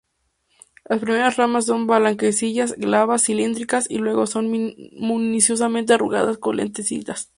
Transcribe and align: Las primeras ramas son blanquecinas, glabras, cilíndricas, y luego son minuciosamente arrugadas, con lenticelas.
Las 0.85 0.99
primeras 0.99 1.35
ramas 1.37 1.65
son 1.67 1.85
blanquecinas, 1.85 2.73
glabras, 2.75 3.21
cilíndricas, 3.23 3.85
y 3.87 3.99
luego 3.99 4.25
son 4.25 4.49
minuciosamente 4.49 5.93
arrugadas, 5.93 6.39
con 6.39 6.57
lenticelas. 6.57 7.29